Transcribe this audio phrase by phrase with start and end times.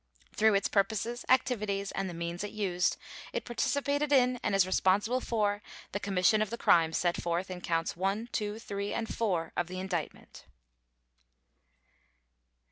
[0.35, 2.97] Through its purposes, activities, and the means it used,
[3.33, 7.61] it participated in and is responsible for the commission of the crimes set forth in
[7.61, 10.47] Counts One, Two, Three, and Four of the Indictment.